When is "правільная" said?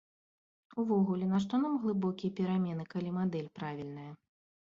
3.59-4.09